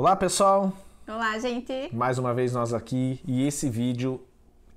[0.00, 0.72] Olá pessoal,
[1.06, 1.94] Olá, gente.
[1.94, 4.18] mais uma vez nós aqui e esse vídeo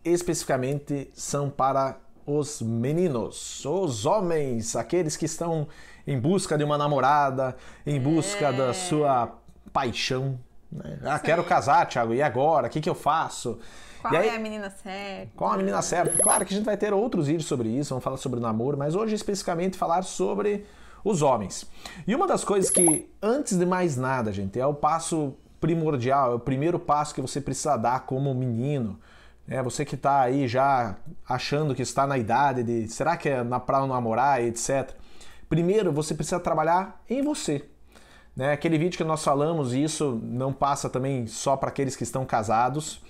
[0.04, 1.96] especificamente são para
[2.26, 5.66] os meninos, os homens, aqueles que estão
[6.06, 7.56] em busca de uma namorada,
[7.88, 9.34] em busca da sua
[9.72, 10.38] paixão.
[10.70, 11.00] né?
[11.06, 12.68] Ah, quero casar, Thiago, e agora?
[12.68, 13.60] O que, que eu faço?
[14.02, 15.32] Qual aí- é a menina certa?
[15.38, 16.22] Qual a menina certa?
[16.22, 18.78] Claro que a gente vai ter outros vídeos sobre isso, vamos falar sobre o namoro,
[18.78, 20.66] mas hoje especificamente falar sobre
[21.04, 21.70] os homens.
[22.08, 26.36] E uma das coisas que, antes de mais nada, gente, é o passo primordial, é
[26.36, 29.00] o primeiro passo que você precisa dar como menino.
[29.48, 30.96] É, você que está aí já
[31.28, 34.92] achando que está na idade de será que é na para namorar, etc.
[35.50, 37.66] Primeiro, você precisa trabalhar em você.
[38.36, 38.54] Né?
[38.54, 42.26] Aquele vídeo que nós falamos, e isso não passa também só para aqueles que estão
[42.26, 43.02] casados.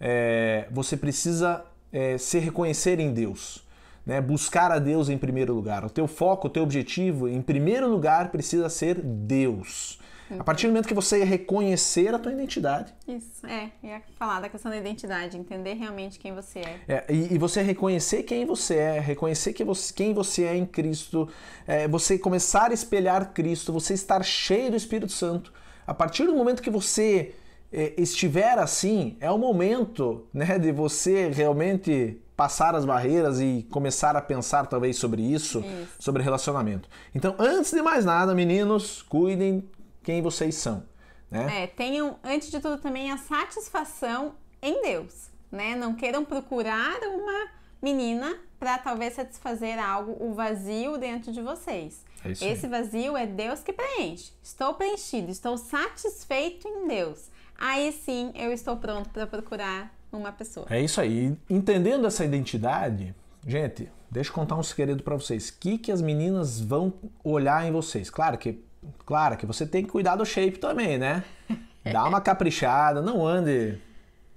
[0.00, 3.66] é, você precisa é, se reconhecer em Deus,
[4.08, 4.20] né?
[4.20, 5.84] buscar a Deus em primeiro lugar.
[5.84, 10.00] O teu foco, o teu objetivo, em primeiro lugar, precisa ser Deus.
[10.38, 13.70] A partir do momento que você reconhecer a tua identidade, Isso, é.
[13.82, 16.80] Ia falar da questão da identidade, entender realmente quem você é.
[16.86, 20.66] É, e, e você reconhecer quem você é, reconhecer que você- quem você é em
[20.66, 21.28] Cristo,
[21.66, 25.50] é, você começar a espelhar Cristo, você estar cheio do Espírito Santo.
[25.86, 27.34] A partir do momento que você
[27.72, 34.14] é, estiver assim, é o momento né, de você realmente passar as barreiras e começar
[34.14, 35.88] a pensar talvez sobre isso, Isso.
[35.98, 36.88] sobre relacionamento.
[37.12, 39.68] Então, antes de mais nada, meninos, cuidem
[40.04, 40.84] quem vocês são.
[41.28, 41.64] Né?
[41.64, 45.74] É, tenham, antes de tudo, também a satisfação em Deus, né?
[45.74, 47.48] Não queiram procurar uma
[47.82, 52.04] menina para talvez satisfazer algo, o vazio dentro de vocês.
[52.24, 52.52] É aí.
[52.52, 54.30] Esse vazio é Deus que preenche.
[54.40, 57.30] Estou preenchido, estou satisfeito em Deus.
[57.58, 60.66] Aí sim eu estou pronto para procurar uma pessoa.
[60.70, 61.36] É isso aí.
[61.48, 63.14] Entendendo essa identidade,
[63.46, 65.48] gente, deixa eu contar um segredo pra vocês.
[65.48, 66.92] O que, que as meninas vão
[67.22, 68.10] olhar em vocês?
[68.10, 68.62] Claro que,
[69.04, 71.24] claro que você tem que cuidar do shape também, né?
[71.92, 73.78] Dá uma caprichada, não ande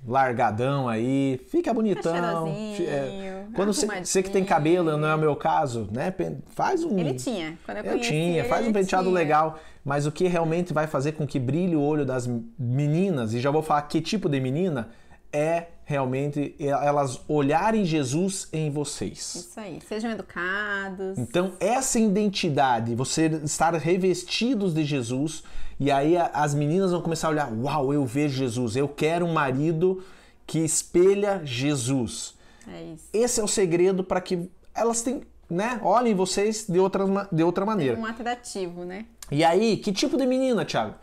[0.07, 2.47] largadão aí, fica bonitão.
[2.79, 6.13] é, quando você, que tem cabelo, não é o meu caso, né?
[6.47, 7.57] Faz um Ele tinha.
[7.65, 9.15] Quando eu, eu conheci tinha, faz um penteado tinha.
[9.15, 13.39] legal, mas o que realmente vai fazer com que brilhe o olho das meninas, e
[13.39, 14.89] já vou falar que tipo de menina,
[15.33, 19.35] é realmente elas olharem Jesus em vocês.
[19.35, 19.79] Isso aí.
[19.87, 21.17] Sejam educados.
[21.17, 25.43] Então, essa identidade, você estar revestidos de Jesus,
[25.79, 29.33] e aí as meninas vão começar a olhar: Uau, eu vejo Jesus, eu quero um
[29.33, 30.03] marido
[30.47, 32.35] que espelha Jesus.
[32.67, 33.05] É isso.
[33.11, 37.65] Esse é o segredo para que elas tenham, né, olhem vocês de outra, de outra
[37.65, 37.97] maneira.
[37.97, 39.05] Um atrativo, né?
[39.29, 40.95] E aí, que tipo de menina, Thiago?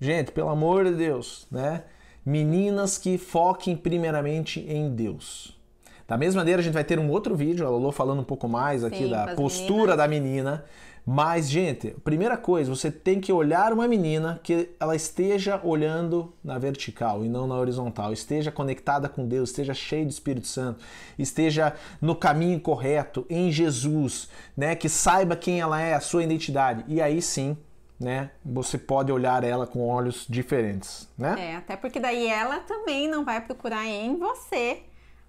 [0.00, 1.84] Gente, pelo amor de Deus, né?
[2.26, 5.56] Meninas que foquem primeiramente em Deus.
[6.08, 8.48] Da mesma maneira, a gente vai ter um outro vídeo, a Lolo falando um pouco
[8.48, 9.96] mais aqui Sim, da postura meninas.
[9.96, 10.64] da menina.
[11.08, 16.58] Mas, gente, primeira coisa, você tem que olhar uma menina que ela esteja olhando na
[16.58, 20.84] vertical e não na horizontal, esteja conectada com Deus, esteja cheia do Espírito Santo,
[21.16, 24.74] esteja no caminho correto, em Jesus, né?
[24.74, 26.84] Que saiba quem ela é, a sua identidade.
[26.88, 27.56] E aí sim,
[27.98, 28.30] né?
[28.44, 31.34] Você pode olhar ela com olhos diferentes, né?
[31.38, 34.82] É, até porque daí ela também não vai procurar em você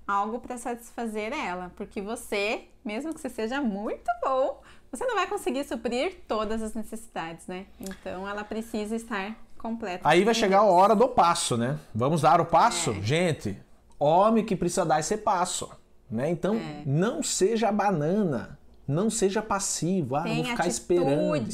[0.07, 4.61] algo para satisfazer ela, porque você, mesmo que você seja muito bom,
[4.91, 7.65] você não vai conseguir suprir todas as necessidades, né?
[7.79, 10.07] Então ela precisa estar completa.
[10.07, 11.77] Aí vai chegar a hora do passo, né?
[11.93, 12.91] Vamos dar o passo?
[12.91, 13.01] É.
[13.01, 13.57] Gente,
[13.99, 15.69] homem que precisa dar esse passo,
[16.09, 16.29] né?
[16.29, 16.83] Então, É.
[16.85, 18.57] não seja banana,
[18.87, 21.47] não seja passivo, ah, vou Tem ficar esperando.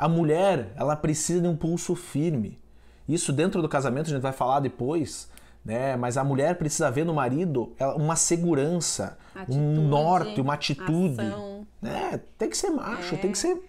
[0.00, 2.58] A mulher, ela precisa de um pulso firme.
[3.08, 5.28] Isso dentro do casamento a gente vai falar depois,
[5.64, 5.96] né?
[5.96, 11.20] Mas a mulher precisa ver no marido uma segurança, Atitude, um norte, uma atitude.
[11.20, 11.66] ação.
[11.82, 12.20] né?
[12.38, 13.18] Tem que ser macho, É.
[13.18, 13.60] tem que ser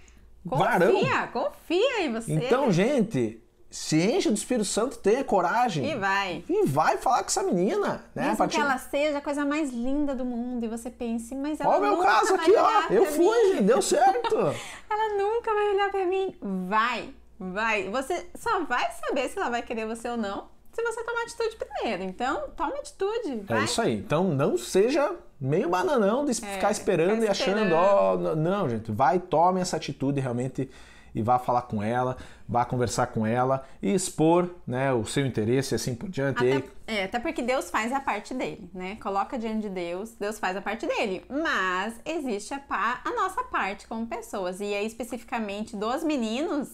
[0.46, 0.94] varão.
[0.94, 2.34] Confia, confia em você.
[2.34, 5.90] Então, gente, se enche do Espírito Santo, tenha coragem.
[5.90, 6.44] E vai.
[6.50, 8.24] E vai falar com essa menina, né?
[8.24, 11.60] Mesmo partir- que ela seja a coisa mais linda do mundo e você pense, mas
[11.60, 12.94] ela Olha o meu caso aqui, ó.
[12.94, 13.64] Eu fui, mim.
[13.64, 14.36] deu certo.
[14.92, 16.36] Ela nunca vai olhar pra mim.
[16.68, 17.10] Vai,
[17.40, 17.90] vai.
[17.90, 21.56] Você só vai saber se ela vai querer você ou não se você tomar atitude
[21.58, 22.04] primeiro.
[22.04, 23.42] Então, toma atitude.
[23.48, 23.64] É Vai.
[23.66, 23.94] isso aí.
[23.96, 28.92] Então não seja meio bananão de ficar esperando ficar e achando, ó, n- não, gente,
[28.92, 30.70] vai, tome essa atitude realmente
[31.14, 32.18] e vá falar com ela,
[32.48, 36.38] vá conversar com ela e expor, né, o seu interesse e assim por diante.
[36.38, 38.98] Até, é, até porque Deus faz a parte dele, né?
[39.02, 41.24] Coloca diante de Deus, Deus faz a parte dele.
[41.30, 42.62] Mas existe a,
[43.04, 44.60] a nossa parte como pessoas.
[44.60, 46.70] E aí, especificamente dos meninos,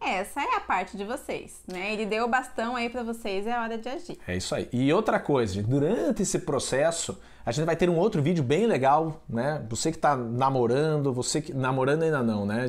[0.00, 1.92] essa é a parte de vocês, né?
[1.92, 4.18] Ele deu o bastão aí pra vocês, é hora de agir.
[4.26, 4.68] É isso aí.
[4.72, 9.22] E outra coisa, durante esse processo, a gente vai ter um outro vídeo bem legal,
[9.28, 9.64] né?
[9.70, 11.54] Você que tá namorando, você que.
[11.54, 12.66] Namorando ainda não, né?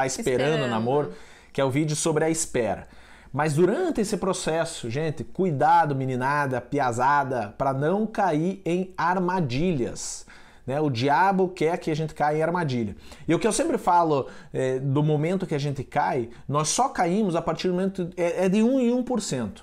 [0.00, 0.64] Tá esperando, Esperando.
[0.64, 1.12] o namoro,
[1.52, 2.86] que é o vídeo sobre a espera.
[3.32, 10.26] Mas durante esse processo, gente, cuidado, meninada, piazada, para não cair em armadilhas.
[10.66, 10.80] Né?
[10.80, 12.96] O diabo quer que a gente caia em armadilha.
[13.26, 16.88] E o que eu sempre falo é, do momento que a gente cai, nós só
[16.88, 18.10] caímos a partir do momento.
[18.16, 19.62] É, é de 1 em 1%.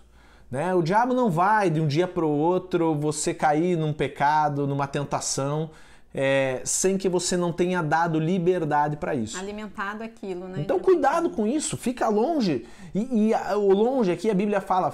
[0.50, 0.74] Né?
[0.74, 4.88] O diabo não vai de um dia para o outro você cair num pecado, numa
[4.88, 5.69] tentação.
[6.13, 9.38] É, sem que você não tenha dado liberdade para isso.
[9.38, 10.62] Alimentado aquilo, né?
[10.62, 12.65] Então cuidado com isso, fica longe.
[12.95, 14.94] E, e o longe aqui a Bíblia fala,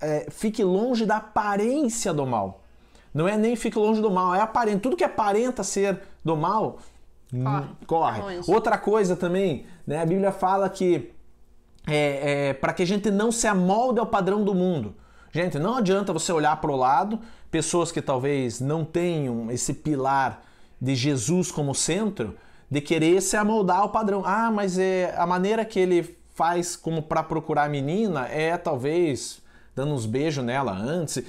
[0.00, 2.62] é, fique longe da aparência do mal.
[3.12, 4.80] Não é nem fique longe do mal, é aparente.
[4.80, 6.78] Tudo que aparenta ser do mal,
[7.86, 8.20] corre.
[8.20, 8.40] corre.
[8.48, 10.00] Outra coisa também, né?
[10.00, 11.12] A Bíblia fala que
[11.86, 14.94] é, é para que a gente não se amolde ao padrão do mundo.
[15.34, 17.18] Gente, não adianta você olhar para o lado,
[17.50, 20.44] pessoas que talvez não tenham esse pilar
[20.80, 22.36] de Jesus como centro,
[22.70, 24.22] de querer se amoldar ao padrão.
[24.24, 29.42] Ah, mas é a maneira que ele faz como para procurar a menina é talvez
[29.74, 31.24] dando uns beijos nela antes.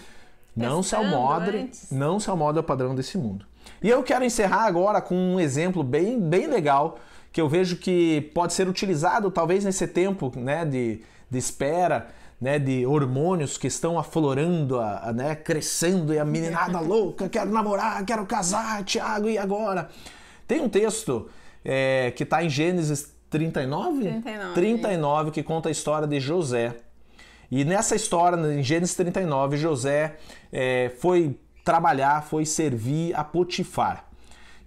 [0.56, 3.44] Não se almodre, não se almodre ao padrão desse mundo.
[3.82, 7.00] E eu quero encerrar agora com um exemplo bem, bem legal
[7.34, 12.08] que eu vejo que pode ser utilizado talvez nesse tempo né, de, de espera,
[12.40, 17.52] né, de hormônios que estão aflorando, a, a, né, crescendo e a meninada louca, quero
[17.52, 19.90] namorar, quero casar, Tiago, e agora?
[20.48, 21.30] Tem um texto
[21.64, 24.02] é, que está em Gênesis 39?
[24.02, 24.54] 39.
[24.54, 26.76] 39, que conta a história de José.
[27.50, 30.18] E nessa história, em Gênesis 39, José
[30.52, 34.06] é, foi trabalhar, foi servir a Potifar.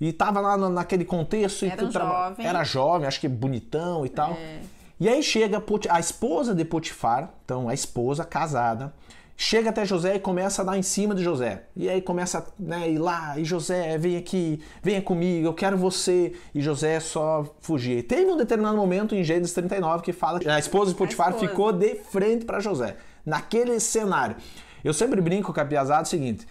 [0.01, 1.65] E estava lá naquele contexto.
[1.65, 2.47] Era um jovem.
[2.47, 4.33] Era jovem, acho que bonitão e tal.
[4.33, 4.61] É.
[5.01, 8.93] E aí chega a esposa de Potifar, então a esposa casada,
[9.37, 11.63] chega até José e começa a dar em cima de José.
[11.77, 16.33] E aí começa né, ir lá, e José, vem aqui, venha comigo, eu quero você.
[16.53, 18.01] E José só fugia.
[18.01, 21.29] E teve um determinado momento em Gênesis 39 que fala que a esposa de Potifar
[21.29, 21.49] esposa.
[21.49, 24.35] ficou de frente para José, naquele cenário.
[24.83, 26.45] Eu sempre brinco com a piazada o seguinte,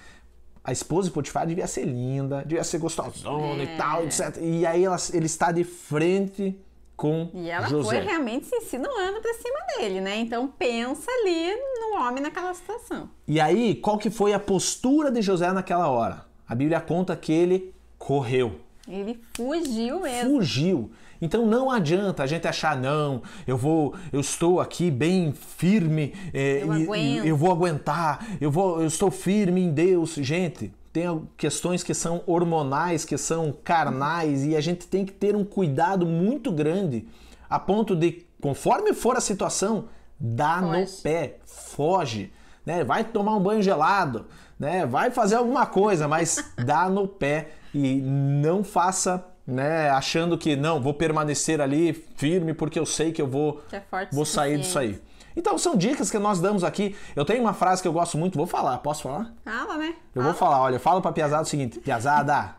[0.63, 3.73] a esposa de Potifar devia ser linda, devia ser gostosona é.
[3.73, 4.37] e tal, etc.
[4.41, 6.57] E aí ela, ele está de frente
[6.97, 7.87] com E ela José.
[7.87, 10.17] foi realmente se insinuando pra cima dele, né?
[10.17, 13.07] Então pensa ali no homem naquela situação.
[13.27, 16.25] E aí, qual que foi a postura de José naquela hora?
[16.47, 18.59] A Bíblia conta que ele correu.
[18.87, 20.31] Ele fugiu mesmo.
[20.31, 20.91] Fugiu.
[21.21, 26.61] Então não adianta a gente achar não, eu vou, eu estou aqui bem firme, é,
[26.63, 31.83] eu, e, eu vou aguentar, eu vou, eu estou firme em Deus, gente tem questões
[31.83, 36.51] que são hormonais, que são carnais, e a gente tem que ter um cuidado muito
[36.51, 37.07] grande
[37.49, 39.85] a ponto de, conforme for a situação,
[40.19, 40.79] dá foge.
[40.79, 42.33] no pé, foge,
[42.65, 42.83] né?
[42.83, 44.25] Vai tomar um banho gelado,
[44.59, 44.85] né?
[44.85, 49.89] Vai fazer alguma coisa, mas dá no pé e não faça, né?
[49.89, 53.81] Achando que não, vou permanecer ali firme porque eu sei que eu vou, é
[54.11, 54.99] vou sair disso aí.
[55.37, 56.95] Então são dicas que nós damos aqui.
[57.15, 59.31] Eu tenho uma frase que eu gosto muito, vou falar, posso falar?
[59.45, 59.93] Fala, né?
[60.15, 62.55] Eu vou falar, olha, eu falo pra Piazada o seguinte, Piazada,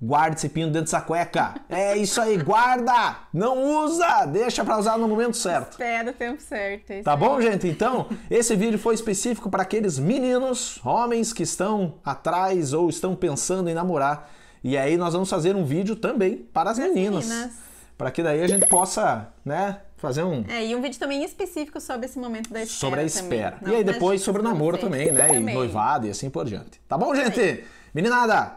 [0.00, 1.54] guarda esse pino dentro dessa cueca.
[1.66, 3.16] É isso aí, guarda!
[3.32, 4.26] Não usa!
[4.26, 5.72] Deixa pra usar no momento certo.
[5.72, 6.90] Espera o tempo certo.
[6.90, 7.66] É tá bom, gente?
[7.66, 13.70] Então, esse vídeo foi específico para aqueles meninos, homens que estão atrás ou estão pensando
[13.70, 14.30] em namorar.
[14.62, 17.26] E aí nós vamos fazer um vídeo também para as meninas.
[17.26, 17.70] meninas.
[17.96, 20.44] Para que daí a gente possa, né, fazer um.
[20.48, 22.80] É, e um vídeo também específico sobre esse momento da espera.
[22.80, 23.56] Sobre a espera.
[23.58, 23.74] Também.
[23.74, 25.26] E aí depois sobre o namoro também, né?
[25.26, 25.48] Também.
[25.48, 26.80] E noivado e assim por diante.
[26.88, 27.64] Tá bom, gente?
[27.94, 28.56] Meninada,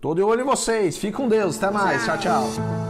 [0.00, 0.96] tô de olho em vocês.
[0.96, 1.56] Fique com Deus.
[1.56, 2.04] Até mais.
[2.04, 2.18] tchau.
[2.18, 2.87] tchau.